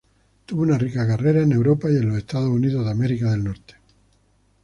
[0.47, 2.83] Tuvo una rica carrera en Europa y Estados Unidos.